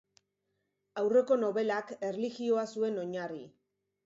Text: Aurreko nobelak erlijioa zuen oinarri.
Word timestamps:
Aurreko 1.01 1.37
nobelak 1.43 1.93
erlijioa 2.09 2.65
zuen 2.73 2.99
oinarri. 3.05 3.45